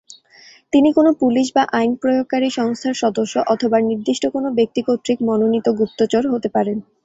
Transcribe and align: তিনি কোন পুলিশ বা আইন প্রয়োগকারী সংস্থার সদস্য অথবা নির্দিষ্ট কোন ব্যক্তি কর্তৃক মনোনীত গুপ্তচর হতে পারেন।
তিনি 0.73 0.89
কোন 0.93 1.07
পুলিশ 1.21 1.47
বা 1.55 1.63
আইন 1.73 1.91
প্রয়োগকারী 2.01 2.49
সংস্থার 2.59 2.95
সদস্য 3.03 3.35
অথবা 3.53 3.77
নির্দিষ্ট 3.89 4.23
কোন 4.27 4.45
ব্যক্তি 4.57 4.81
কর্তৃক 4.87 5.17
মনোনীত 5.27 5.67
গুপ্তচর 5.79 6.23
হতে 6.33 6.49
পারেন। 6.55 6.77